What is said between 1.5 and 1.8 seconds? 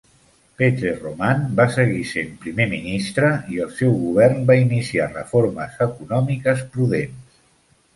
va